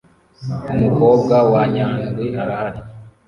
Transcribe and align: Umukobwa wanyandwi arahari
Umukobwa 0.73 1.35
wanyandwi 1.51 2.23
arahari 2.41 2.79